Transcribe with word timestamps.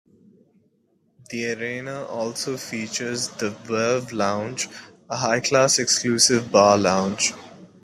The 1.29 1.51
arena 1.53 2.05
also 2.05 2.57
features 2.57 3.27
the 3.29 3.51
"Verve 3.51 4.11
Lounge", 4.11 4.67
a 5.07 5.15
high-class 5.15 5.77
exclusive 5.77 6.49
bar 6.51 6.75
lounge. 6.79 7.33